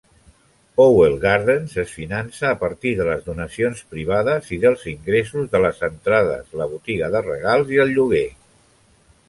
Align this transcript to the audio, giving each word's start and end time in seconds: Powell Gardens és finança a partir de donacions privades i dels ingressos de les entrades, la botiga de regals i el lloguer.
Powell 0.79 1.17
Gardens 1.25 1.75
és 1.83 1.91
finança 1.97 2.47
a 2.53 2.53
partir 2.63 2.93
de 3.01 3.19
donacions 3.27 3.85
privades 3.93 4.51
i 4.57 4.61
dels 4.65 4.89
ingressos 4.95 5.47
de 5.55 5.63
les 5.67 5.87
entrades, 5.91 6.51
la 6.63 6.71
botiga 6.75 7.15
de 7.19 7.25
regals 7.31 7.75
i 7.77 7.83
el 7.87 7.97
lloguer. 7.99 8.27